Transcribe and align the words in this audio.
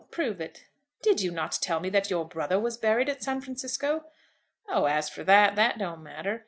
Prove 0.09 0.41
it." 0.41 0.65
"Did 1.03 1.21
you 1.21 1.29
not 1.29 1.59
tell 1.61 1.79
me 1.79 1.87
that 1.91 2.09
your 2.09 2.25
brother 2.27 2.59
was 2.59 2.75
buried 2.75 3.07
at 3.07 3.21
San 3.21 3.39
Francisco?" 3.39 4.05
"Oh, 4.67 4.85
as 4.85 5.09
for 5.09 5.23
that, 5.23 5.55
that 5.57 5.77
don't 5.77 6.01
matter. 6.01 6.39